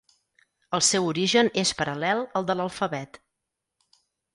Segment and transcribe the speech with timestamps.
[0.77, 3.25] El seu origen és paral·lel al de l'alfabet.